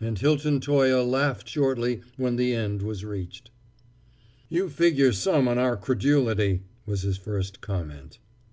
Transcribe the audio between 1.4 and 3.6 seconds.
shortly when the end was reached.